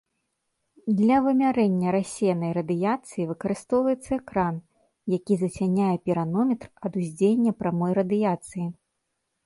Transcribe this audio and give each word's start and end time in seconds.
Для 0.99 1.17
вымярэння 1.25 1.87
рассеянай 1.95 2.51
радыяцыі 2.59 3.29
выкарыстоўваецца 3.33 4.09
экран, 4.19 4.55
які 5.19 5.33
зацяняе 5.45 5.95
піранометр 6.07 6.67
ад 6.89 6.93
уздзеяння 7.03 7.51
прамой 7.65 7.91
радыяцыі. 8.01 8.65